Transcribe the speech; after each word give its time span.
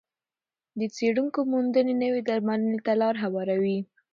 د 0.79 0.81
څېړونکو 0.95 1.39
موندنې 1.51 1.93
نوې 2.03 2.21
درملنې 2.29 2.79
ته 2.85 2.93
لار 3.01 3.15
هواروي. 3.23 3.79